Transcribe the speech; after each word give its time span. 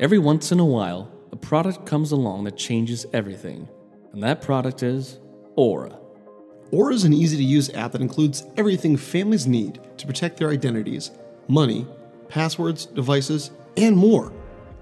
Every 0.00 0.18
once 0.18 0.50
in 0.50 0.58
a 0.58 0.64
while, 0.64 1.08
a 1.30 1.36
product 1.36 1.86
comes 1.86 2.10
along 2.10 2.44
that 2.44 2.56
changes 2.56 3.06
everything, 3.12 3.68
and 4.12 4.20
that 4.24 4.42
product 4.42 4.82
is 4.82 5.20
Aura. 5.54 5.96
Aura 6.72 6.92
is 6.92 7.04
an 7.04 7.12
easy 7.12 7.36
to 7.36 7.44
use 7.44 7.70
app 7.74 7.92
that 7.92 8.00
includes 8.00 8.42
everything 8.56 8.96
families 8.96 9.46
need 9.46 9.78
to 9.98 10.06
protect 10.08 10.36
their 10.36 10.50
identities, 10.50 11.12
money, 11.46 11.86
passwords, 12.28 12.86
devices, 12.86 13.52
and 13.76 13.96
more. 13.96 14.32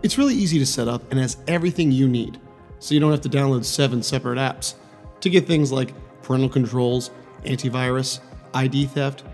It's 0.03 0.17
really 0.17 0.35
easy 0.35 0.59
to 0.59 0.65
set 0.65 0.89
up 0.89 1.03
and 1.11 1.21
has 1.21 1.37
everything 1.47 1.93
you 1.93 2.09
need, 2.09 2.41
so 2.79 2.95
you 2.95 3.01
don't 3.01 3.11
have 3.11 3.21
to 3.21 3.29
download 3.29 3.67
seven 3.67 4.03
separate 4.03 4.39
apps 4.39 4.77
to 5.21 5.29
get 5.29 5.47
things 5.47 5.71
like 5.71 5.93
parental 6.23 6.49
controls, 6.49 7.11
antivirus, 7.45 8.21
ID 8.55 8.87
theft, 8.87 9.25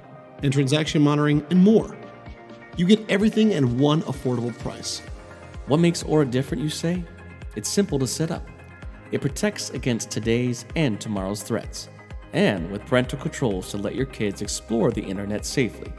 and 0.43 0.53
transaction 0.53 1.03
monitoring, 1.03 1.47
and 1.51 1.63
more. 1.63 1.97
You 2.77 2.85
get 2.85 3.09
everything 3.09 3.55
at 3.55 3.65
one 3.65 4.03
affordable 4.03 4.59
price. 4.59 5.03
What 5.69 5.81
makes 5.81 6.03
Aura 6.03 6.25
different, 6.25 6.63
you 6.63 6.71
say? 6.71 7.05
It's 7.55 7.69
simple 7.69 7.99
to 7.99 8.07
set 8.07 8.31
up. 8.31 8.49
It 9.13 9.21
protects 9.21 9.69
against 9.71 10.11
today's 10.11 10.65
and 10.77 10.99
tomorrow's 10.99 11.43
threats, 11.43 11.91
and 12.33 12.71
with 12.73 12.87
parental 12.87 13.19
controls 13.19 13.71
to 13.71 13.77
let 13.77 13.95
your 13.95 14.07
kids 14.07 14.41
explore 14.41 14.91
the 14.91 15.03
internet 15.03 15.45
safely, 15.45 15.93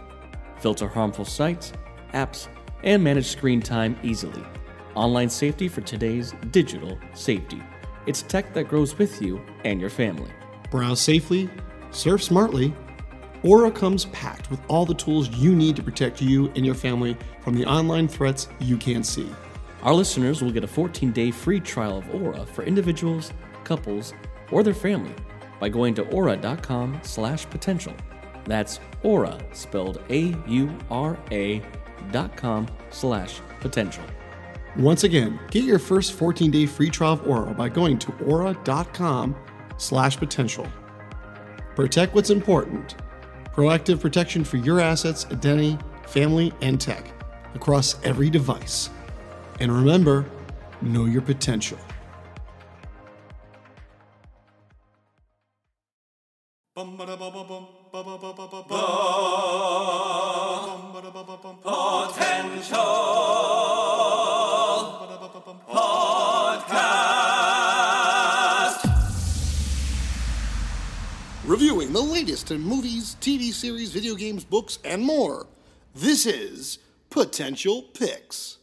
filter 0.57 0.87
harmful 0.87 1.23
sites, 1.23 1.71
apps, 2.15 2.47
and 2.83 3.03
manage 3.03 3.27
screen 3.27 3.61
time 3.61 3.95
easily. 4.01 4.43
Online 4.95 5.29
safety 5.29 5.67
for 5.67 5.81
today's 5.81 6.33
digital 6.49 6.97
safety. 7.13 7.61
It's 8.07 8.23
tech 8.23 8.55
that 8.55 8.69
grows 8.69 8.97
with 8.97 9.21
you 9.21 9.39
and 9.65 9.79
your 9.79 9.91
family. 9.91 10.31
Browse 10.71 10.99
safely, 10.99 11.47
surf 11.91 12.23
smartly. 12.23 12.73
Aura 13.43 13.69
comes 13.69 14.05
packed 14.05 14.49
with 14.49 14.59
all 14.67 14.87
the 14.87 14.95
tools 14.95 15.29
you 15.29 15.53
need 15.53 15.75
to 15.75 15.83
protect 15.83 16.23
you 16.23 16.47
and 16.55 16.65
your 16.65 16.73
family 16.73 17.15
from 17.41 17.53
the 17.53 17.65
online 17.65 18.07
threats 18.07 18.47
you 18.59 18.75
can't 18.75 19.05
see. 19.05 19.29
Our 19.83 19.93
listeners 19.93 20.41
will 20.41 20.51
get 20.51 20.63
a 20.63 20.67
14 20.67 21.11
day 21.11 21.31
free 21.31 21.59
trial 21.59 21.97
of 21.97 22.13
Aura 22.13 22.45
for 22.45 22.63
individuals, 22.63 23.31
couples, 23.63 24.13
or 24.51 24.63
their 24.63 24.73
family 24.73 25.13
by 25.59 25.69
going 25.69 25.93
to 25.95 26.03
aura.com 26.09 26.99
slash 27.03 27.49
potential. 27.49 27.93
That's 28.45 28.79
aura, 29.03 29.37
spelled 29.53 30.01
A 30.09 30.35
U 30.47 30.75
R 30.89 31.17
A 31.31 31.61
dot 32.11 32.35
com 32.35 32.67
slash 32.89 33.41
potential. 33.59 34.03
Once 34.77 35.03
again, 35.03 35.39
get 35.51 35.63
your 35.63 35.79
first 35.79 36.13
14 36.13 36.51
day 36.51 36.65
free 36.65 36.89
trial 36.89 37.13
of 37.13 37.27
Aura 37.27 37.53
by 37.53 37.69
going 37.69 37.97
to 37.99 38.13
aura.com 38.25 39.35
slash 39.77 40.17
potential. 40.17 40.67
Protect 41.75 42.13
what's 42.13 42.29
important. 42.29 42.95
Proactive 43.53 43.99
protection 43.99 44.43
for 44.43 44.57
your 44.57 44.79
assets, 44.79 45.25
identity, 45.31 45.77
family, 46.07 46.53
and 46.61 46.79
tech 46.79 47.11
across 47.55 48.01
every 48.03 48.29
device. 48.29 48.89
And 49.61 49.71
remember, 49.73 50.25
know 50.81 51.03
your 51.05 51.21
potential. 51.21 51.77
Potential 56.75 57.19
Podcast. 65.67 66.79
Reviewing 71.45 71.91
the 71.91 71.99
latest 71.99 72.51
in 72.51 72.61
movies, 72.61 73.17
TV 73.19 73.51
series, 73.51 73.91
video 73.91 74.15
games, 74.15 74.45
books, 74.45 74.79
and 74.85 75.03
more. 75.03 75.47
This 75.93 76.25
is 76.25 76.79
Potential 77.09 77.81
Picks. 77.81 78.59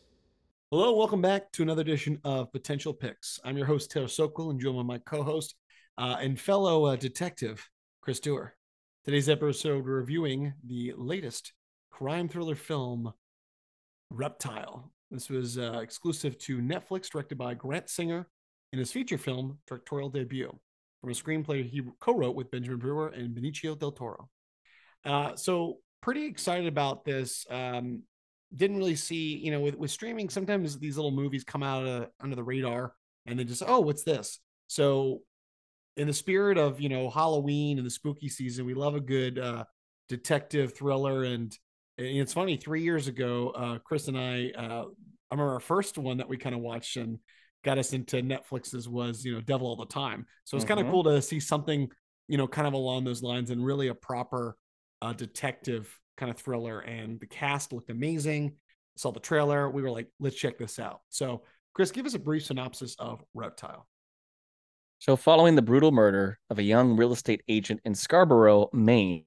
Hello, 0.73 0.97
welcome 0.97 1.23
back 1.23 1.53
to 1.53 1.63
another 1.63 1.83
edition 1.83 2.19
of 2.25 2.51
Potential 2.51 2.93
Picks. 2.93 3.39
I'm 3.45 3.57
your 3.57 3.69
host, 3.69 3.89
Taylor 3.89 4.09
Sokol, 4.09 4.51
and 4.51 4.61
joined 4.61 4.77
by 4.77 4.83
my 4.83 4.99
co 4.99 5.23
host 5.23 5.55
uh, 5.97 6.17
and 6.21 6.41
fellow 6.41 6.87
uh, 6.87 6.97
detective, 6.97 7.65
Chris 8.01 8.19
Dewar. 8.19 8.57
Today's 9.05 9.29
episode, 9.29 9.85
we're 9.85 10.01
reviewing 10.01 10.55
the 10.67 10.93
latest 10.97 11.53
crime 11.93 12.29
thriller 12.29 12.57
film, 12.57 13.13
Reptile. 14.11 14.91
This 15.13 15.31
was 15.31 15.57
uh, 15.57 15.79
exclusive 15.81 16.37
to 16.39 16.59
Netflix, 16.59 17.11
directed 17.11 17.39
by 17.39 17.55
Grant 17.55 17.89
Singer 17.89 18.27
in 18.73 18.81
his 18.81 18.91
feature 18.91 19.19
film 19.19 19.59
directorial 19.69 20.09
debut 20.09 20.53
from 21.01 21.11
a 21.11 21.13
screenplay 21.13 21.65
he 21.65 21.83
co-wrote 22.01 22.35
with 22.35 22.51
Benjamin 22.51 22.81
Brewer 22.81 23.11
and 23.11 23.37
Benicio 23.37 23.79
del 23.79 23.93
Toro. 23.93 24.29
Uh, 25.05 25.37
so 25.37 25.77
pretty 26.03 26.27
excited 26.27 26.67
about 26.67 27.05
this. 27.05 27.47
Um, 27.49 28.03
didn't 28.55 28.79
really 28.79 28.97
see, 28.97 29.37
you 29.37 29.51
know, 29.51 29.61
with, 29.61 29.77
with 29.77 29.91
streaming, 29.91 30.29
sometimes 30.29 30.79
these 30.79 30.97
little 30.97 31.11
movies 31.11 31.45
come 31.45 31.63
out 31.63 31.87
of, 31.87 32.09
under 32.21 32.37
the 32.37 32.45
radar 32.45 32.93
and 33.27 33.39
they 33.39 33.45
just, 33.45 33.63
oh, 33.67 33.81
what's 33.81 34.05
this? 34.05 34.39
So 34.69 35.23
in 35.97 36.07
the 36.07 36.13
spirit 36.13 36.59
of, 36.59 36.81
you 36.81 36.89
know, 36.89 37.11
Halloween 37.11 37.79
and 37.79 37.87
the 37.87 37.91
spooky 37.91 38.29
season, 38.29 38.67
we 38.67 38.75
love 38.75 38.95
a 38.95 39.01
good 39.01 39.39
uh, 39.39 39.65
detective 40.09 40.75
thriller. 40.75 41.25
And, 41.25 41.57
and 41.99 42.07
it's 42.07 42.33
funny, 42.33 42.57
three 42.57 42.83
years 42.83 43.09
ago, 43.09 43.51
uh, 43.51 43.79
Chris 43.79 44.09
and 44.09 44.19
I, 44.19 44.53
uh, 44.57 44.85
I 45.31 45.35
remember 45.35 45.55
our 45.55 45.61
first 45.61 45.99
one 45.99 46.19
that 46.19 46.29
we 46.29 46.37
kind 46.37 46.55
of 46.55 46.61
watched 46.61 46.97
and 46.97 47.19
got 47.65 47.79
us 47.79 47.93
into 47.93 48.23
Netflix's 48.23 48.89
was, 48.89 49.25
you 49.25 49.35
know, 49.35 49.41
Devil 49.41 49.67
All 49.67 49.77
the 49.77 49.87
Time. 49.87 50.27
So 50.45 50.57
it's 50.57 50.65
mm-hmm. 50.65 50.75
kind 50.75 50.87
of 50.87 50.93
cool 50.93 51.05
to 51.05 51.21
see 51.21 51.41
something, 51.41 51.89
you 52.29 52.39
know, 52.39 52.47
kind 52.47 52.69
of 52.69 52.75
along 52.75 53.05
those 53.05 53.23
lines 53.23 53.51
and 53.51 53.65
really 53.65 53.89
a 53.89 53.95
proper 53.95 54.57
uh, 55.03 55.13
detective 55.13 55.99
kind 56.17 56.31
of 56.31 56.37
thriller. 56.37 56.81
And 56.81 57.21
the 57.21 57.27
cast 57.27 57.73
looked 57.73 57.91
amazing. 57.91 58.55
Saw 58.97 59.13
the 59.13 59.21
trailer. 59.21 59.71
We 59.71 59.83
were 59.83 59.91
like, 59.91 60.09
let's 60.21 60.37
check 60.37 60.59
this 60.59 60.79
out. 60.79 61.01
So, 61.11 61.43
Chris, 61.75 61.91
give 61.91 62.07
us 62.07 62.15
a 62.15 62.19
brief 62.19 62.45
synopsis 62.45 62.97
of 62.99 63.23
Reptile. 63.35 63.87
So, 64.99 65.17
following 65.17 65.55
the 65.55 65.63
brutal 65.63 65.93
murder 65.93 66.39
of 66.49 66.59
a 66.59 66.63
young 66.63 66.97
real 66.97 67.13
estate 67.13 67.43
agent 67.49 67.81
in 67.85 67.95
Scarborough, 67.95 68.71
Maine, 68.73 69.25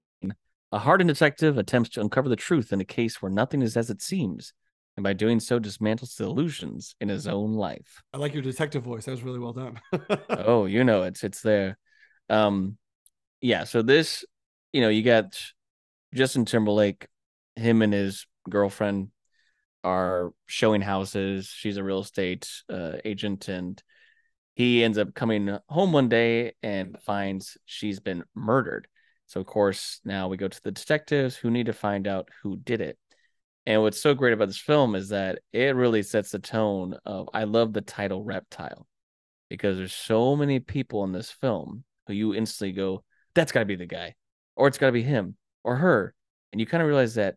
a 0.71 0.79
hardened 0.79 1.09
detective 1.09 1.57
attempts 1.57 1.91
to 1.91 2.01
uncover 2.01 2.29
the 2.29 2.35
truth 2.35 2.73
in 2.73 2.81
a 2.81 2.85
case 2.85 3.21
where 3.21 3.31
nothing 3.31 3.61
is 3.61 3.77
as 3.77 3.89
it 3.89 4.01
seems 4.01 4.53
and 4.99 5.03
by 5.05 5.13
doing 5.13 5.39
so 5.39 5.61
dismantles 5.61 6.17
the 6.17 6.25
illusions 6.25 6.93
in 6.99 7.07
his 7.07 7.25
own 7.25 7.53
life. 7.53 8.03
I 8.13 8.17
like 8.17 8.33
your 8.33 8.43
detective 8.43 8.83
voice. 8.83 9.05
That 9.05 9.11
was 9.11 9.23
really 9.23 9.39
well 9.39 9.53
done. 9.53 9.79
oh, 10.29 10.65
you 10.65 10.83
know 10.83 11.03
it's 11.03 11.23
it's 11.23 11.41
there. 11.41 11.77
Um 12.29 12.77
yeah, 13.39 13.63
so 13.63 13.81
this, 13.81 14.25
you 14.73 14.81
know, 14.81 14.89
you 14.89 15.01
got 15.01 15.41
Justin 16.13 16.45
Timberlake, 16.45 17.07
him 17.55 17.81
and 17.81 17.93
his 17.93 18.25
girlfriend 18.49 19.09
are 19.83 20.31
showing 20.47 20.81
houses. 20.81 21.47
She's 21.47 21.77
a 21.77 21.83
real 21.83 21.99
estate 21.99 22.49
uh, 22.69 22.93
agent 23.05 23.47
and 23.47 23.81
he 24.55 24.83
ends 24.83 24.97
up 24.97 25.13
coming 25.13 25.57
home 25.69 25.93
one 25.93 26.09
day 26.09 26.53
and 26.61 26.97
finds 27.01 27.57
she's 27.65 27.99
been 27.99 28.23
murdered. 28.35 28.87
So 29.27 29.39
of 29.39 29.45
course, 29.45 30.01
now 30.03 30.27
we 30.27 30.37
go 30.37 30.47
to 30.47 30.63
the 30.63 30.71
detectives 30.71 31.35
who 31.35 31.51
need 31.51 31.67
to 31.67 31.73
find 31.73 32.07
out 32.07 32.29
who 32.41 32.57
did 32.57 32.81
it. 32.81 32.97
And 33.65 33.81
what's 33.83 34.01
so 34.01 34.15
great 34.15 34.33
about 34.33 34.47
this 34.47 34.57
film 34.57 34.95
is 34.95 35.09
that 35.09 35.39
it 35.53 35.75
really 35.75 36.01
sets 36.01 36.31
the 36.31 36.39
tone 36.39 36.97
of 37.05 37.29
I 37.33 37.43
love 37.43 37.71
the 37.71 37.81
title 37.81 38.23
Reptile 38.23 38.87
because 39.49 39.77
there's 39.77 39.93
so 39.93 40.35
many 40.35 40.59
people 40.59 41.03
in 41.03 41.11
this 41.11 41.29
film 41.29 41.83
who 42.07 42.13
you 42.13 42.33
instantly 42.33 42.71
go, 42.71 43.03
that's 43.35 43.51
got 43.51 43.59
to 43.59 43.65
be 43.65 43.75
the 43.75 43.85
guy, 43.85 44.15
or 44.55 44.67
it's 44.67 44.79
got 44.79 44.87
to 44.87 44.91
be 44.91 45.03
him 45.03 45.35
or 45.63 45.77
her. 45.77 46.13
And 46.51 46.59
you 46.59 46.65
kind 46.65 46.81
of 46.81 46.87
realize 46.87 47.15
that 47.15 47.35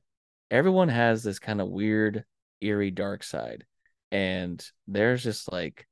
everyone 0.50 0.88
has 0.88 1.22
this 1.22 1.38
kind 1.38 1.60
of 1.60 1.69
weird, 1.69 2.25
eerie, 2.60 2.91
dark 2.91 3.22
side. 3.22 3.65
And 4.10 4.65
there's 4.87 5.22
just 5.22 5.50
like, 5.50 5.87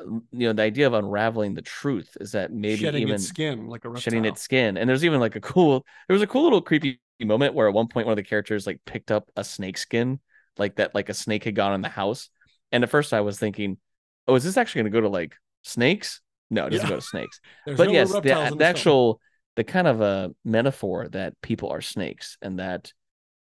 you 0.00 0.22
know, 0.32 0.52
the 0.52 0.62
idea 0.62 0.86
of 0.86 0.94
unraveling 0.94 1.54
the 1.54 1.62
truth 1.62 2.16
is 2.20 2.32
that 2.32 2.52
maybe 2.52 2.82
shedding 2.82 3.02
even 3.02 3.16
its 3.16 3.26
skin, 3.26 3.66
like 3.66 3.84
a 3.84 3.88
reptile. 3.88 4.00
shedding 4.00 4.24
its 4.24 4.40
skin. 4.42 4.76
And 4.76 4.88
there's 4.88 5.04
even 5.04 5.20
like 5.20 5.36
a 5.36 5.40
cool, 5.40 5.84
there 6.06 6.14
was 6.14 6.22
a 6.22 6.26
cool 6.26 6.44
little 6.44 6.62
creepy 6.62 7.00
moment 7.20 7.54
where 7.54 7.68
at 7.68 7.74
one 7.74 7.88
point 7.88 8.06
one 8.06 8.12
of 8.12 8.16
the 8.16 8.22
characters 8.22 8.66
like 8.66 8.80
picked 8.84 9.10
up 9.10 9.30
a 9.36 9.44
snake 9.44 9.76
skin, 9.76 10.20
like 10.56 10.76
that, 10.76 10.94
like 10.94 11.08
a 11.08 11.14
snake 11.14 11.44
had 11.44 11.54
gone 11.54 11.74
in 11.74 11.82
the 11.82 11.88
house. 11.88 12.30
And 12.70 12.84
at 12.84 12.90
first 12.90 13.12
I 13.12 13.20
was 13.22 13.38
thinking, 13.38 13.78
oh, 14.26 14.34
is 14.34 14.44
this 14.44 14.56
actually 14.56 14.82
going 14.82 14.92
to 14.92 14.96
go 14.96 15.00
to 15.02 15.08
like 15.08 15.36
snakes? 15.62 16.20
No, 16.50 16.66
it 16.66 16.70
doesn't 16.70 16.86
yeah. 16.86 16.90
go 16.90 16.96
to 16.96 17.02
snakes. 17.02 17.40
but 17.66 17.88
no 17.88 17.92
yes, 17.92 18.12
the, 18.12 18.20
the 18.20 18.64
actual, 18.64 19.20
the 19.58 19.64
kind 19.64 19.88
of 19.88 20.00
a 20.00 20.30
metaphor 20.44 21.08
that 21.08 21.34
people 21.42 21.68
are 21.70 21.80
snakes 21.80 22.38
and 22.40 22.60
that 22.60 22.92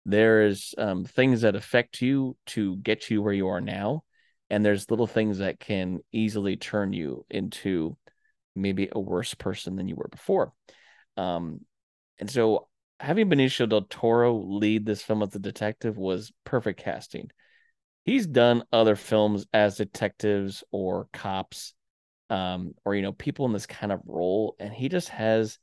there's 0.06 0.74
um, 0.78 1.04
things 1.04 1.42
that 1.42 1.54
affect 1.54 2.00
you 2.00 2.34
to 2.46 2.76
get 2.76 3.10
you 3.10 3.20
where 3.20 3.34
you 3.34 3.48
are 3.48 3.60
now. 3.60 4.02
And 4.48 4.64
there's 4.64 4.90
little 4.90 5.06
things 5.06 5.38
that 5.38 5.60
can 5.60 5.98
easily 6.12 6.56
turn 6.56 6.94
you 6.94 7.26
into 7.28 7.98
maybe 8.54 8.88
a 8.90 8.98
worse 8.98 9.34
person 9.34 9.76
than 9.76 9.88
you 9.88 9.94
were 9.94 10.08
before. 10.10 10.54
Um, 11.18 11.60
and 12.18 12.30
so 12.30 12.66
having 12.98 13.28
Benicio 13.28 13.68
del 13.68 13.82
Toro 13.82 14.38
lead 14.38 14.86
this 14.86 15.02
film 15.02 15.22
as 15.22 15.34
a 15.34 15.38
detective 15.38 15.98
was 15.98 16.32
perfect 16.44 16.80
casting. 16.80 17.30
He's 18.06 18.26
done 18.26 18.64
other 18.72 18.96
films 18.96 19.44
as 19.52 19.76
detectives 19.76 20.64
or 20.70 21.08
cops, 21.12 21.74
um, 22.30 22.72
or 22.86 22.94
you 22.94 23.02
know, 23.02 23.12
people 23.12 23.44
in 23.44 23.52
this 23.52 23.66
kind 23.66 23.92
of 23.92 24.00
role, 24.06 24.56
and 24.58 24.72
he 24.72 24.88
just 24.88 25.10
has. 25.10 25.58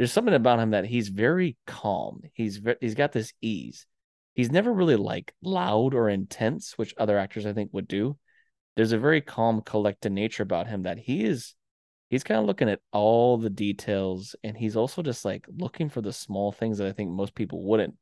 There's 0.00 0.12
something 0.12 0.32
about 0.32 0.60
him 0.60 0.70
that 0.70 0.86
he's 0.86 1.10
very 1.10 1.58
calm. 1.66 2.22
He's 2.32 2.58
he's 2.80 2.94
got 2.94 3.12
this 3.12 3.34
ease, 3.42 3.84
he's 4.32 4.50
never 4.50 4.72
really 4.72 4.96
like 4.96 5.34
loud 5.42 5.92
or 5.92 6.08
intense, 6.08 6.78
which 6.78 6.94
other 6.96 7.18
actors 7.18 7.44
I 7.44 7.52
think 7.52 7.68
would 7.74 7.86
do. 7.86 8.16
There's 8.76 8.92
a 8.92 8.98
very 8.98 9.20
calm, 9.20 9.60
collected 9.60 10.12
nature 10.12 10.42
about 10.42 10.68
him 10.68 10.84
that 10.84 10.96
he 10.96 11.22
is 11.26 11.54
he's 12.08 12.24
kind 12.24 12.40
of 12.40 12.46
looking 12.46 12.70
at 12.70 12.80
all 12.92 13.36
the 13.36 13.50
details 13.50 14.34
and 14.42 14.56
he's 14.56 14.74
also 14.74 15.02
just 15.02 15.26
like 15.26 15.44
looking 15.54 15.90
for 15.90 16.00
the 16.00 16.14
small 16.14 16.50
things 16.50 16.78
that 16.78 16.86
I 16.86 16.92
think 16.92 17.10
most 17.10 17.34
people 17.34 17.62
wouldn't. 17.62 17.96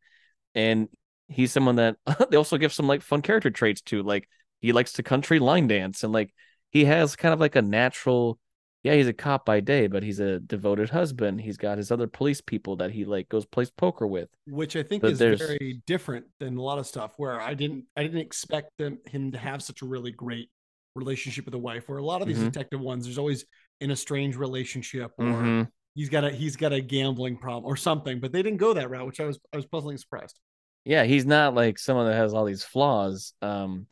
And 0.54 0.86
he's 1.26 1.50
someone 1.50 1.74
that 1.76 1.96
they 2.30 2.36
also 2.36 2.58
give 2.58 2.72
some 2.72 2.86
like 2.86 3.02
fun 3.02 3.22
character 3.22 3.50
traits 3.50 3.80
to. 3.86 4.04
Like 4.04 4.28
he 4.60 4.70
likes 4.70 4.92
to 4.92 5.02
country 5.02 5.40
line 5.40 5.66
dance 5.66 6.04
and 6.04 6.12
like 6.12 6.32
he 6.70 6.84
has 6.84 7.16
kind 7.16 7.34
of 7.34 7.40
like 7.40 7.56
a 7.56 7.62
natural 7.62 8.38
yeah, 8.84 8.94
he's 8.94 9.08
a 9.08 9.12
cop 9.12 9.44
by 9.44 9.60
day, 9.60 9.88
but 9.88 10.02
he's 10.02 10.20
a 10.20 10.38
devoted 10.38 10.90
husband. 10.90 11.40
He's 11.40 11.56
got 11.56 11.78
his 11.78 11.90
other 11.90 12.06
police 12.06 12.40
people 12.40 12.76
that 12.76 12.92
he 12.92 13.04
like 13.04 13.28
goes 13.28 13.44
plays 13.44 13.70
poker 13.70 14.06
with, 14.06 14.28
which 14.46 14.76
I 14.76 14.84
think 14.84 15.02
but 15.02 15.12
is 15.12 15.18
there's... 15.18 15.40
very 15.40 15.82
different 15.86 16.26
than 16.38 16.56
a 16.56 16.62
lot 16.62 16.78
of 16.78 16.86
stuff. 16.86 17.14
Where 17.16 17.40
I 17.40 17.54
didn't, 17.54 17.86
I 17.96 18.04
didn't 18.04 18.20
expect 18.20 18.70
them 18.78 18.98
him 19.06 19.32
to 19.32 19.38
have 19.38 19.62
such 19.62 19.82
a 19.82 19.84
really 19.84 20.12
great 20.12 20.48
relationship 20.94 21.44
with 21.44 21.54
a 21.54 21.58
wife. 21.58 21.88
Where 21.88 21.98
a 21.98 22.04
lot 22.04 22.22
of 22.22 22.28
these 22.28 22.38
mm-hmm. 22.38 22.46
detective 22.46 22.80
ones, 22.80 23.04
there's 23.04 23.18
always 23.18 23.44
in 23.80 23.90
a 23.90 23.96
strange 23.96 24.36
relationship, 24.36 25.10
or 25.18 25.24
mm-hmm. 25.24 25.62
he's 25.96 26.08
got 26.08 26.22
a 26.22 26.30
he's 26.30 26.54
got 26.54 26.72
a 26.72 26.80
gambling 26.80 27.36
problem 27.36 27.64
or 27.64 27.76
something. 27.76 28.20
But 28.20 28.30
they 28.30 28.42
didn't 28.42 28.58
go 28.58 28.74
that 28.74 28.90
route, 28.90 29.06
which 29.06 29.18
I 29.18 29.24
was 29.24 29.40
I 29.52 29.56
was 29.56 29.66
pleasantly 29.66 29.96
surprised. 29.96 30.38
Yeah, 30.84 31.02
he's 31.02 31.26
not 31.26 31.52
like 31.52 31.80
someone 31.80 32.06
that 32.06 32.14
has 32.14 32.32
all 32.32 32.44
these 32.44 32.62
flaws. 32.62 33.34
Um, 33.42 33.88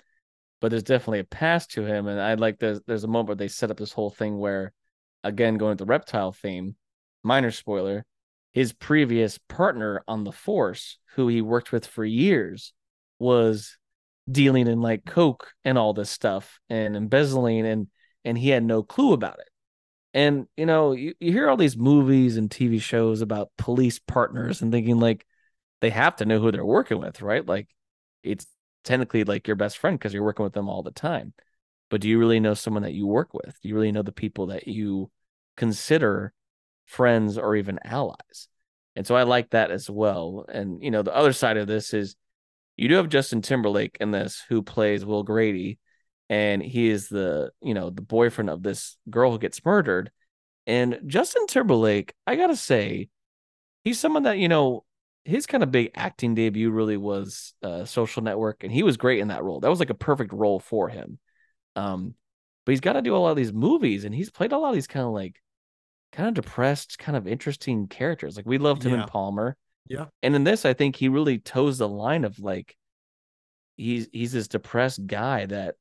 but 0.60 0.70
there's 0.70 0.82
definitely 0.82 1.20
a 1.20 1.24
past 1.24 1.72
to 1.72 1.84
him. 1.84 2.06
And 2.06 2.20
I 2.20 2.34
like 2.34 2.58
there's 2.58 2.80
there's 2.86 3.04
a 3.04 3.08
moment 3.08 3.28
where 3.28 3.36
they 3.36 3.48
set 3.48 3.70
up 3.70 3.76
this 3.76 3.92
whole 3.92 4.10
thing 4.10 4.38
where, 4.38 4.72
again, 5.24 5.58
going 5.58 5.76
to 5.76 5.84
the 5.84 5.88
reptile 5.88 6.32
theme, 6.32 6.76
minor 7.22 7.50
spoiler, 7.50 8.04
his 8.52 8.72
previous 8.72 9.38
partner 9.48 10.02
on 10.08 10.24
the 10.24 10.32
force, 10.32 10.98
who 11.14 11.28
he 11.28 11.42
worked 11.42 11.72
with 11.72 11.86
for 11.86 12.04
years, 12.04 12.72
was 13.18 13.76
dealing 14.30 14.66
in 14.66 14.80
like 14.80 15.04
coke 15.04 15.52
and 15.64 15.78
all 15.78 15.92
this 15.92 16.10
stuff 16.10 16.58
and 16.68 16.96
embezzling 16.96 17.66
and 17.66 17.86
and 18.24 18.36
he 18.36 18.48
had 18.48 18.64
no 18.64 18.82
clue 18.82 19.12
about 19.12 19.38
it. 19.38 19.48
And 20.14 20.46
you 20.56 20.66
know, 20.66 20.92
you, 20.92 21.14
you 21.20 21.32
hear 21.32 21.48
all 21.48 21.56
these 21.56 21.76
movies 21.76 22.36
and 22.36 22.50
TV 22.50 22.80
shows 22.80 23.20
about 23.20 23.50
police 23.58 23.98
partners 23.98 24.62
and 24.62 24.72
thinking 24.72 24.98
like 24.98 25.26
they 25.80 25.90
have 25.90 26.16
to 26.16 26.24
know 26.24 26.40
who 26.40 26.50
they're 26.50 26.64
working 26.64 26.98
with, 26.98 27.20
right? 27.22 27.44
Like 27.44 27.68
it's 28.22 28.46
technically 28.86 29.24
like 29.24 29.46
your 29.46 29.56
best 29.56 29.78
friend 29.78 29.98
because 29.98 30.14
you're 30.14 30.24
working 30.24 30.44
with 30.44 30.54
them 30.54 30.68
all 30.68 30.82
the 30.82 30.90
time. 30.90 31.34
But 31.90 32.00
do 32.00 32.08
you 32.08 32.18
really 32.18 32.40
know 32.40 32.54
someone 32.54 32.84
that 32.84 32.94
you 32.94 33.06
work 33.06 33.34
with? 33.34 33.58
Do 33.60 33.68
you 33.68 33.74
really 33.74 33.92
know 33.92 34.02
the 34.02 34.12
people 34.12 34.46
that 34.46 34.66
you 34.66 35.10
consider 35.56 36.32
friends 36.86 37.36
or 37.36 37.56
even 37.56 37.78
allies? 37.84 38.48
And 38.94 39.06
so 39.06 39.14
I 39.14 39.24
like 39.24 39.50
that 39.50 39.70
as 39.70 39.90
well. 39.90 40.46
And 40.48 40.82
you 40.82 40.90
know, 40.90 41.02
the 41.02 41.14
other 41.14 41.32
side 41.32 41.58
of 41.58 41.66
this 41.66 41.92
is 41.92 42.16
you 42.76 42.88
do 42.88 42.96
have 42.96 43.08
Justin 43.08 43.42
Timberlake 43.42 43.98
in 44.00 44.10
this 44.10 44.42
who 44.48 44.62
plays 44.62 45.04
Will 45.04 45.22
Grady 45.22 45.78
and 46.28 46.62
he 46.62 46.88
is 46.88 47.08
the, 47.08 47.50
you 47.62 47.74
know, 47.74 47.90
the 47.90 48.02
boyfriend 48.02 48.50
of 48.50 48.62
this 48.62 48.96
girl 49.10 49.32
who 49.32 49.38
gets 49.38 49.64
murdered. 49.64 50.10
And 50.66 51.00
Justin 51.06 51.46
Timberlake, 51.46 52.14
I 52.26 52.36
got 52.36 52.48
to 52.48 52.56
say, 52.56 53.08
he's 53.84 54.00
someone 54.00 54.24
that, 54.24 54.38
you 54.38 54.48
know, 54.48 54.84
his 55.26 55.46
kind 55.46 55.64
of 55.64 55.72
big 55.72 55.90
acting 55.96 56.36
debut 56.36 56.70
really 56.70 56.96
was 56.96 57.52
uh, 57.60 57.84
Social 57.84 58.22
Network, 58.22 58.62
and 58.62 58.72
he 58.72 58.84
was 58.84 58.96
great 58.96 59.18
in 59.18 59.28
that 59.28 59.42
role. 59.42 59.58
That 59.58 59.70
was 59.70 59.80
like 59.80 59.90
a 59.90 59.94
perfect 59.94 60.32
role 60.32 60.60
for 60.60 60.88
him. 60.88 61.18
Um, 61.74 62.14
but 62.64 62.72
he's 62.72 62.80
got 62.80 62.92
to 62.92 63.02
do 63.02 63.14
a 63.14 63.18
lot 63.18 63.30
of 63.30 63.36
these 63.36 63.52
movies, 63.52 64.04
and 64.04 64.14
he's 64.14 64.30
played 64.30 64.52
a 64.52 64.58
lot 64.58 64.68
of 64.68 64.74
these 64.74 64.86
kind 64.86 65.04
of 65.04 65.12
like 65.12 65.42
kind 66.12 66.28
of 66.28 66.34
depressed, 66.34 66.98
kind 66.98 67.16
of 67.16 67.26
interesting 67.26 67.88
characters. 67.88 68.36
Like 68.36 68.46
we 68.46 68.58
loved 68.58 68.84
him 68.84 68.92
yeah. 68.92 69.02
in 69.02 69.08
Palmer, 69.08 69.56
yeah, 69.88 70.06
and 70.22 70.36
in 70.36 70.44
this, 70.44 70.64
I 70.64 70.74
think 70.74 70.94
he 70.94 71.08
really 71.08 71.38
toes 71.38 71.78
the 71.78 71.88
line 71.88 72.24
of 72.24 72.38
like 72.38 72.76
he's 73.76 74.08
he's 74.12 74.32
this 74.32 74.46
depressed 74.46 75.06
guy 75.08 75.46
that 75.46 75.74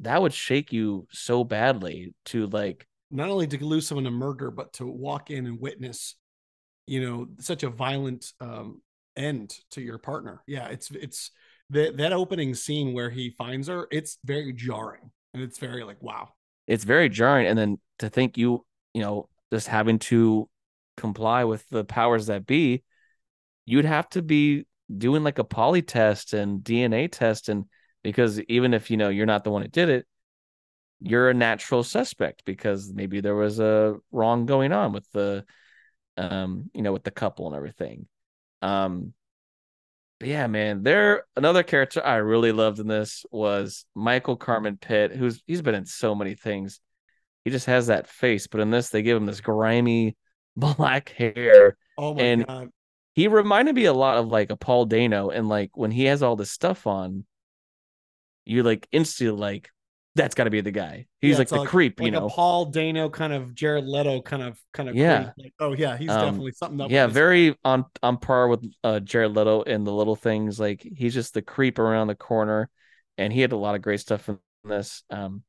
that 0.00 0.20
would 0.20 0.34
shake 0.34 0.72
you 0.72 1.06
so 1.12 1.44
badly 1.44 2.14
to 2.26 2.48
like 2.48 2.84
not 3.12 3.28
only 3.28 3.46
to 3.46 3.64
lose 3.64 3.86
someone 3.86 4.04
to 4.04 4.10
murder, 4.10 4.50
but 4.50 4.72
to 4.74 4.86
walk 4.86 5.30
in 5.30 5.46
and 5.46 5.60
witness 5.60 6.16
you 6.88 7.02
know 7.02 7.28
such 7.38 7.62
a 7.62 7.68
violent 7.68 8.32
um 8.40 8.80
end 9.18 9.58
to 9.72 9.80
your 9.80 9.98
partner. 9.98 10.42
Yeah, 10.46 10.68
it's 10.68 10.90
it's 10.92 11.30
that 11.70 11.96
that 11.98 12.12
opening 12.12 12.54
scene 12.54 12.94
where 12.94 13.10
he 13.10 13.30
finds 13.30 13.68
her, 13.68 13.88
it's 13.90 14.18
very 14.24 14.52
jarring. 14.52 15.10
And 15.34 15.42
it's 15.42 15.58
very 15.58 15.84
like, 15.84 16.02
wow. 16.02 16.30
It's 16.66 16.84
very 16.84 17.08
jarring. 17.08 17.46
And 17.46 17.58
then 17.58 17.78
to 17.98 18.08
think 18.08 18.38
you, 18.38 18.64
you 18.94 19.02
know, 19.02 19.28
just 19.52 19.68
having 19.68 19.98
to 20.00 20.48
comply 20.96 21.44
with 21.44 21.68
the 21.68 21.84
powers 21.84 22.26
that 22.26 22.46
be, 22.46 22.82
you'd 23.66 23.84
have 23.84 24.08
to 24.10 24.22
be 24.22 24.66
doing 24.96 25.22
like 25.22 25.38
a 25.38 25.44
poly 25.44 25.82
test 25.82 26.32
and 26.32 26.60
DNA 26.60 27.10
test 27.10 27.50
and 27.50 27.66
because 28.02 28.40
even 28.42 28.72
if 28.72 28.90
you 28.90 28.96
know 28.96 29.10
you're 29.10 29.26
not 29.26 29.44
the 29.44 29.50
one 29.50 29.62
that 29.62 29.72
did 29.72 29.90
it, 29.90 30.06
you're 31.00 31.28
a 31.28 31.34
natural 31.34 31.82
suspect 31.82 32.44
because 32.46 32.92
maybe 32.92 33.20
there 33.20 33.34
was 33.34 33.60
a 33.60 33.96
wrong 34.10 34.46
going 34.46 34.72
on 34.72 34.92
with 34.92 35.10
the 35.12 35.44
um, 36.18 36.70
you 36.74 36.82
know, 36.82 36.92
with 36.92 37.04
the 37.04 37.10
couple 37.10 37.46
and 37.46 37.56
everything. 37.56 38.06
Um, 38.62 39.12
but 40.18 40.28
yeah, 40.28 40.46
man, 40.48 40.82
there 40.82 41.24
another 41.36 41.62
character 41.62 42.04
I 42.04 42.16
really 42.16 42.52
loved 42.52 42.80
in 42.80 42.88
this 42.88 43.24
was 43.30 43.84
Michael 43.94 44.36
Carmen 44.36 44.76
Pitt, 44.76 45.12
who's 45.12 45.42
he's 45.46 45.62
been 45.62 45.76
in 45.76 45.86
so 45.86 46.14
many 46.14 46.34
things. 46.34 46.80
He 47.44 47.50
just 47.50 47.66
has 47.66 47.86
that 47.86 48.08
face, 48.08 48.46
but 48.46 48.60
in 48.60 48.70
this 48.70 48.90
they 48.90 49.02
give 49.02 49.16
him 49.16 49.26
this 49.26 49.40
grimy 49.40 50.16
black 50.56 51.10
hair. 51.10 51.76
Oh 51.96 52.14
my 52.14 52.22
and 52.22 52.46
god. 52.46 52.68
He 53.14 53.26
reminded 53.26 53.74
me 53.74 53.86
a 53.86 53.92
lot 53.92 54.18
of 54.18 54.28
like 54.28 54.50
a 54.50 54.56
Paul 54.56 54.86
Dano, 54.86 55.30
and 55.30 55.48
like 55.48 55.70
when 55.76 55.90
he 55.90 56.04
has 56.04 56.22
all 56.22 56.36
this 56.36 56.52
stuff 56.52 56.86
on, 56.86 57.24
you 58.44 58.62
like 58.62 58.88
instantly 58.92 59.36
like 59.36 59.70
that's 60.14 60.34
got 60.34 60.44
to 60.44 60.50
be 60.50 60.60
the 60.60 60.70
guy. 60.70 61.06
He's 61.20 61.32
yeah, 61.32 61.38
like 61.38 61.48
the 61.48 61.56
like, 61.60 61.68
creep, 61.68 62.00
like 62.00 62.06
you 62.06 62.10
know. 62.10 62.26
A 62.26 62.30
Paul 62.30 62.66
Dano 62.66 63.08
kind 63.08 63.32
of 63.32 63.54
Jared 63.54 63.86
Leto 63.86 64.20
kind 64.20 64.42
of 64.42 64.60
kind 64.72 64.88
of 64.88 64.96
yeah. 64.96 65.30
Like, 65.38 65.54
oh 65.60 65.72
yeah, 65.72 65.96
he's 65.96 66.10
um, 66.10 66.24
definitely 66.24 66.52
something. 66.52 66.90
yeah, 66.90 67.06
very 67.06 67.56
on 67.64 67.84
on 68.02 68.16
par 68.18 68.48
with 68.48 68.64
uh, 68.82 69.00
Jared 69.00 69.34
Leto 69.34 69.62
in 69.62 69.84
the 69.84 69.92
little 69.92 70.16
things. 70.16 70.58
Like 70.58 70.82
he's 70.82 71.14
just 71.14 71.34
the 71.34 71.42
creep 71.42 71.78
around 71.78 72.08
the 72.08 72.14
corner, 72.14 72.68
and 73.16 73.32
he 73.32 73.40
had 73.40 73.52
a 73.52 73.56
lot 73.56 73.74
of 73.74 73.82
great 73.82 74.00
stuff 74.00 74.28
in 74.28 74.38
this. 74.64 75.02
Um, 75.10 75.44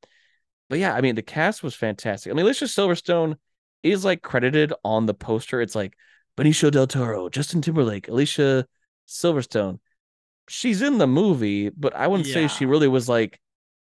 but 0.69 0.79
yeah, 0.79 0.93
I 0.93 1.01
mean 1.01 1.15
the 1.15 1.21
cast 1.21 1.63
was 1.63 1.75
fantastic. 1.75 2.31
I 2.31 2.35
mean 2.35 2.45
Alicia 2.45 2.65
Silverstone 2.65 3.35
is 3.81 4.05
like 4.05 4.21
credited 4.21 4.73
on 4.83 5.05
the 5.05 5.13
poster. 5.13 5.61
It's 5.61 5.75
like 5.75 5.95
Benicio 6.37 6.71
del 6.71 6.87
Toro, 6.87 7.29
Justin 7.29 7.61
Timberlake, 7.61 8.07
Alicia 8.07 8.65
Silverstone. 9.07 9.79
She's 10.47 10.81
in 10.81 10.97
the 10.97 11.07
movie, 11.07 11.69
but 11.69 11.95
I 11.95 12.07
wouldn't 12.07 12.27
yeah. 12.27 12.33
say 12.33 12.47
she 12.47 12.65
really 12.65 12.87
was 12.87 13.07
like 13.07 13.39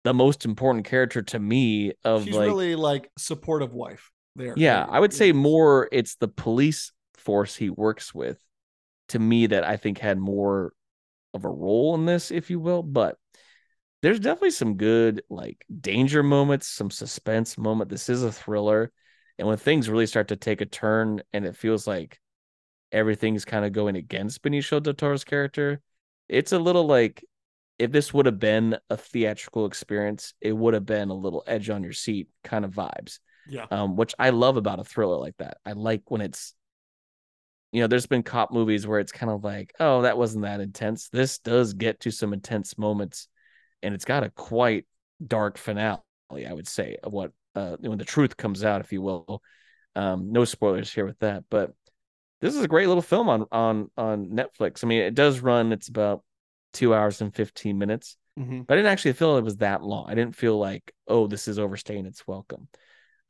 the 0.09 0.15
most 0.15 0.47
important 0.47 0.87
character 0.87 1.21
to 1.21 1.39
me 1.39 1.93
of 2.03 2.25
She's 2.25 2.35
like 2.35 2.47
really 2.47 2.77
like 2.77 3.11
supportive 3.19 3.75
wife 3.75 4.11
there. 4.37 4.55
Yeah, 4.57 4.87
I 4.89 4.99
would 4.99 5.13
say 5.13 5.33
more 5.33 5.87
it's 5.93 6.17
the 6.17 6.29
police 6.29 6.93
force 7.13 7.55
he 7.55 7.69
works 7.69 8.15
with 8.15 8.39
to 9.09 9.19
me 9.19 9.49
that 9.49 9.65
I 9.65 9.77
think 9.77 9.99
had 9.99 10.19
more 10.19 10.73
of 11.35 11.45
a 11.45 11.51
role 11.51 11.95
in 11.95 12.07
this, 12.07 12.31
if 12.31 12.49
you 12.49 12.59
will. 12.59 12.83
But 12.83 13.19
there's 14.01 14.19
definitely 14.19 14.53
some 14.53 14.79
good 14.79 15.23
like 15.29 15.63
danger 15.79 16.23
moments, 16.23 16.69
some 16.69 16.91
suspense 16.91 17.59
moment. 17.59 17.91
This 17.91 18.09
is 18.09 18.23
a 18.23 18.33
thriller. 18.33 18.91
And 19.39 19.47
when 19.47 19.59
things 19.59 19.91
really 19.91 20.07
start 20.07 20.29
to 20.29 20.37
take 20.37 20.63
a 20.63 20.67
turn 20.67 21.21
and 21.35 21.45
it 21.45 21.55
feels 21.55 21.87
like 21.87 22.19
everything's 22.93 23.45
kind 23.45 23.67
of 23.67 23.73
going 23.73 23.95
against 23.95 24.43
Benicio 24.43 24.83
del 24.83 24.95
Toro's 24.95 25.25
character, 25.25 25.83
it's 26.31 26.53
a 26.53 26.59
little 26.59 26.87
like 26.87 27.23
if 27.79 27.93
this 27.93 28.13
would 28.13 28.27
have 28.27 28.39
been 28.39 28.77
a 28.91 28.97
theatrical 28.97 29.67
experience, 29.67 30.35
it 30.41 30.53
would 30.53 30.75
have 30.75 30.87
been 30.87 31.11
a 31.11 31.15
little 31.15 31.45
edge 31.47 31.71
on 31.71 31.83
your 31.83 31.93
seat 31.93 32.29
kind 32.43 32.65
of 32.65 32.73
vibes. 32.73 33.19
Yeah. 33.49 33.67
Um, 33.71 33.97
which 33.97 34.15
I 34.19 34.31
love 34.31 34.57
about 34.57 34.81
a 34.81 34.85
thriller 34.85 35.17
like 35.17 35.37
that. 35.39 35.59
I 35.65 35.73
like 35.73 36.11
when 36.11 36.21
it's, 36.21 36.55
you 37.73 37.81
know, 37.81 37.87
there's 37.87 38.07
been 38.07 38.23
cop 38.23 38.53
movies 38.53 38.87
where 38.87 38.99
it's 38.99 39.13
kind 39.13 39.31
of 39.31 39.43
like, 39.43 39.73
oh, 39.81 40.03
that 40.03 40.19
wasn't 40.19 40.45
that 40.45 40.61
intense. 40.61 41.09
This 41.09 41.39
does 41.39 41.73
get 41.73 42.01
to 42.01 42.11
some 42.11 42.33
intense 42.33 42.77
moments, 42.77 43.29
and 43.83 43.95
it's 43.95 44.05
got 44.05 44.25
a 44.25 44.31
quite 44.31 44.87
dark 45.25 45.57
finale, 45.57 46.01
I 46.31 46.53
would 46.53 46.69
say, 46.69 46.97
of 47.03 47.13
what 47.13 47.33
uh 47.55 47.77
when 47.81 47.99
the 47.99 48.05
truth 48.05 48.37
comes 48.37 48.65
out, 48.65 48.81
if 48.81 48.93
you 48.93 49.03
will. 49.03 49.43
Um, 49.95 50.31
no 50.31 50.45
spoilers 50.45 50.93
here 50.93 51.07
with 51.07 51.19
that, 51.21 51.45
but 51.51 51.73
this 52.41 52.55
is 52.55 52.63
a 52.63 52.69
great 52.69 52.89
little 52.89 53.03
film 53.03 53.29
on 53.29 53.47
on 53.51 53.91
on 53.97 54.29
Netflix. 54.29 54.85
I 54.85 54.87
mean, 54.87 55.01
it 55.01 55.15
does 55.15 55.41
run. 55.41 55.73
It's 55.73 55.89
about 55.89 56.23
two 56.73 56.95
hours 56.95 57.21
and 57.21 57.35
15 57.35 57.79
minutes. 57.79 58.17
Mm-hmm. 58.39 58.63
But 58.63 58.75
I 58.75 58.77
didn't 58.77 58.93
actually 58.93 59.15
feel 59.15 59.37
it 59.37 59.45
was 59.45 59.57
that 59.57 59.83
long. 59.83 60.07
I 60.09 60.15
didn't 60.15 60.37
feel 60.37 60.59
like, 60.59 60.93
oh, 61.07 61.27
this 61.27 61.49
is 61.49 61.59
overstaying 61.59 62.07
its 62.07 62.27
welcome. 62.27 62.69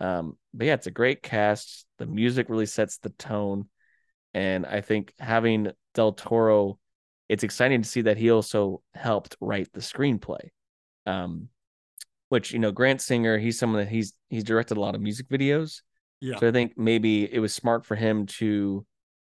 Um, 0.01 0.37
but 0.53 0.67
yeah, 0.67 0.75
it's 0.75 0.87
a 0.87 0.93
great 0.93 1.23
cast. 1.23 1.87
The 1.99 2.07
music 2.07 2.49
really 2.49 2.67
sets 2.67 2.99
the 2.99 3.11
tone. 3.11 3.69
And 4.35 4.67
I 4.67 4.83
think 4.83 5.13
having 5.19 5.73
Del 5.95 6.13
Toro, 6.13 6.79
it's 7.29 7.43
exciting 7.43 7.83
to 7.83 7.89
see 7.89 8.03
that 8.03 8.17
he 8.17 8.31
also 8.31 8.83
helped 8.95 9.37
write 9.41 9.73
the 9.73 9.81
screenplay. 9.81 10.51
Um, 11.07 11.49
which, 12.29 12.53
you 12.53 12.59
know, 12.59 12.71
Grant 12.71 13.01
Singer, 13.01 13.39
he's 13.39 13.59
someone 13.59 13.81
that 13.81 13.91
he's 13.91 14.13
he's 14.29 14.45
directed 14.45 14.77
a 14.77 14.81
lot 14.81 14.95
of 14.95 15.01
music 15.01 15.29
videos. 15.29 15.81
Yeah. 16.21 16.37
So 16.39 16.49
I 16.49 16.53
think 16.53 16.75
maybe 16.77 17.33
it 17.33 17.39
was 17.39 17.55
smart 17.55 17.87
for 17.87 17.95
him 17.95 18.27
to, 18.27 18.85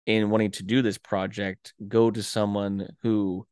in 0.07 0.31
wanting 0.31 0.53
to 0.53 0.63
do 0.63 0.83
this 0.83 0.99
project, 0.99 1.75
go 1.89 2.11
to 2.11 2.23
someone 2.23 2.89
who 3.03 3.47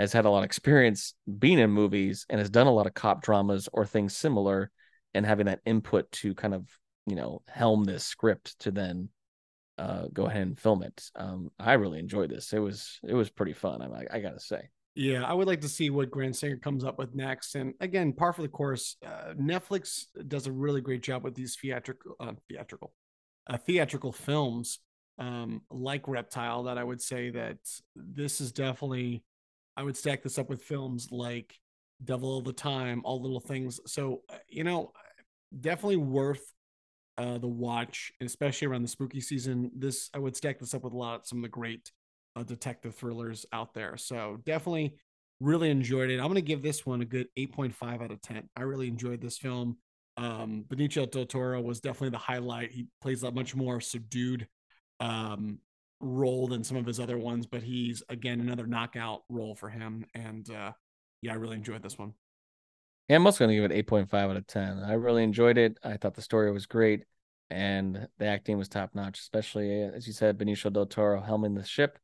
has 0.00 0.12
had 0.12 0.24
a 0.24 0.30
lot 0.30 0.38
of 0.38 0.44
experience 0.44 1.14
being 1.38 1.58
in 1.58 1.70
movies 1.70 2.26
and 2.28 2.38
has 2.38 2.50
done 2.50 2.66
a 2.66 2.72
lot 2.72 2.86
of 2.86 2.94
cop 2.94 3.22
dramas 3.22 3.68
or 3.72 3.86
things 3.86 4.16
similar 4.16 4.70
and 5.14 5.26
having 5.26 5.46
that 5.46 5.60
input 5.64 6.10
to 6.12 6.34
kind 6.34 6.54
of 6.54 6.68
you 7.06 7.16
know 7.16 7.42
helm 7.48 7.84
this 7.84 8.04
script 8.04 8.58
to 8.60 8.70
then 8.70 9.08
uh, 9.78 10.06
go 10.12 10.26
ahead 10.26 10.42
and 10.42 10.58
film 10.58 10.82
it. 10.82 11.10
Um, 11.16 11.50
I 11.58 11.72
really 11.72 11.98
enjoyed 11.98 12.30
this. 12.30 12.52
It 12.52 12.58
was 12.58 13.00
it 13.02 13.14
was 13.14 13.30
pretty 13.30 13.54
fun. 13.54 13.80
I, 13.82 14.16
I 14.16 14.20
gotta 14.20 14.40
say. 14.40 14.68
Yeah, 14.94 15.24
I 15.24 15.32
would 15.32 15.46
like 15.46 15.60
to 15.62 15.68
see 15.68 15.88
what 15.88 16.10
Grant 16.10 16.36
Singer 16.36 16.56
comes 16.56 16.84
up 16.84 16.98
with 16.98 17.14
next. 17.14 17.54
And 17.54 17.74
again, 17.80 18.12
par 18.12 18.32
for 18.32 18.42
the 18.42 18.48
course, 18.48 18.96
uh, 19.06 19.34
Netflix 19.40 20.06
does 20.26 20.46
a 20.46 20.52
really 20.52 20.80
great 20.80 21.02
job 21.02 21.22
with 21.22 21.34
these 21.34 21.56
theatrical, 21.56 22.16
uh, 22.18 22.32
theatrical, 22.48 22.92
uh, 23.48 23.56
theatrical 23.56 24.12
films 24.12 24.80
um, 25.18 25.62
like 25.70 26.08
Reptile. 26.08 26.64
That 26.64 26.76
I 26.76 26.84
would 26.84 27.00
say 27.00 27.30
that 27.30 27.58
this 27.94 28.40
is 28.40 28.50
definitely, 28.50 29.22
I 29.76 29.82
would 29.82 29.96
stack 29.96 30.22
this 30.22 30.38
up 30.38 30.48
with 30.48 30.62
films 30.62 31.08
like 31.10 31.54
Devil 32.04 32.28
All 32.28 32.42
the 32.42 32.52
Time, 32.52 33.02
All 33.04 33.20
Little 33.20 33.40
Things. 33.40 33.80
So 33.86 34.22
uh, 34.28 34.36
you 34.48 34.64
know, 34.64 34.92
definitely 35.58 35.96
worth 35.96 36.42
uh, 37.18 37.38
the 37.38 37.48
watch, 37.48 38.12
especially 38.20 38.68
around 38.68 38.82
the 38.82 38.88
spooky 38.88 39.20
season. 39.20 39.70
This 39.76 40.10
I 40.14 40.18
would 40.18 40.36
stack 40.36 40.58
this 40.58 40.74
up 40.74 40.84
with 40.84 40.92
a 40.92 40.96
lot 40.96 41.20
of 41.20 41.26
some 41.26 41.38
of 41.38 41.42
the 41.42 41.48
great 41.48 41.90
uh, 42.36 42.42
detective 42.42 42.94
thrillers 42.94 43.46
out 43.52 43.74
there. 43.74 43.96
So 43.96 44.38
definitely 44.44 44.94
really 45.40 45.70
enjoyed 45.70 46.10
it. 46.10 46.18
I'm 46.18 46.26
going 46.26 46.34
to 46.34 46.42
give 46.42 46.62
this 46.62 46.84
one 46.86 47.00
a 47.00 47.06
good 47.06 47.26
8.5 47.38 48.02
out 48.02 48.10
of 48.10 48.20
10. 48.22 48.48
I 48.56 48.62
really 48.62 48.88
enjoyed 48.88 49.20
this 49.20 49.38
film. 49.38 49.78
Um, 50.16 50.64
Benicio 50.68 51.10
del 51.10 51.24
Toro 51.24 51.60
was 51.60 51.80
definitely 51.80 52.10
the 52.10 52.18
highlight. 52.18 52.72
He 52.72 52.86
plays 53.00 53.22
a 53.22 53.30
much 53.30 53.54
more 53.54 53.80
subdued 53.80 54.46
um, 55.00 55.58
role 56.00 56.46
than 56.48 56.64
some 56.64 56.76
of 56.76 56.86
his 56.86 56.98
other 56.98 57.18
ones, 57.18 57.46
but 57.46 57.62
he's 57.62 58.02
again 58.08 58.40
another 58.40 58.66
knockout 58.66 59.22
role 59.28 59.54
for 59.54 59.68
him. 59.68 60.04
And 60.14 60.50
uh, 60.50 60.72
yeah, 61.22 61.32
I 61.32 61.36
really 61.36 61.56
enjoyed 61.56 61.82
this 61.82 61.98
one. 61.98 62.14
Yeah, 63.08 63.16
I'm 63.16 63.26
also 63.26 63.44
going 63.44 63.50
to 63.50 63.56
give 63.56 63.70
it 63.70 63.86
8.5 63.86 64.14
out 64.14 64.36
of 64.36 64.46
10. 64.46 64.84
I 64.84 64.92
really 64.92 65.24
enjoyed 65.24 65.58
it. 65.58 65.78
I 65.82 65.96
thought 65.96 66.14
the 66.14 66.22
story 66.22 66.52
was 66.52 66.66
great 66.66 67.04
and 67.50 68.06
the 68.18 68.26
acting 68.26 68.56
was 68.56 68.68
top 68.68 68.94
notch, 68.94 69.18
especially 69.18 69.82
as 69.82 70.06
you 70.06 70.12
said, 70.12 70.38
Benicio 70.38 70.72
del 70.72 70.86
Toro 70.86 71.20
helming 71.20 71.56
the 71.56 71.64
ship. 71.64 71.98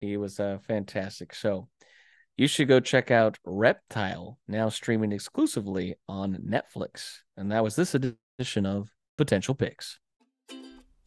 He 0.00 0.16
was 0.16 0.38
uh, 0.38 0.58
fantastic. 0.66 1.34
So 1.34 1.68
you 2.36 2.46
should 2.46 2.68
go 2.68 2.80
check 2.80 3.10
out 3.10 3.38
Reptile, 3.44 4.38
now 4.48 4.68
streaming 4.68 5.12
exclusively 5.12 5.96
on 6.08 6.42
Netflix. 6.46 7.18
And 7.36 7.52
that 7.52 7.64
was 7.64 7.76
this 7.76 7.94
edition 7.94 8.66
of 8.66 8.90
Potential 9.16 9.54
Picks. 9.54 9.99